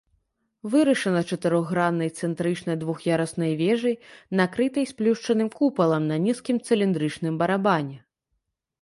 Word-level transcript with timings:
Вырашана 0.75 1.19
чатырохграннай 1.31 2.09
цэнтрычнай 2.21 2.75
двух'яруснай 2.85 3.53
вежай, 3.61 3.95
накрытай 4.41 4.85
сплюшчаным 4.95 5.49
купалам 5.61 6.03
на 6.13 6.23
нізкім 6.29 6.57
цыліндрычным 6.67 7.33
барабане. 7.45 7.97